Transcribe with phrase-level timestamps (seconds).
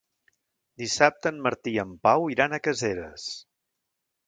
[0.83, 3.29] Dissabte en Martí i en Pau iran a Caseres.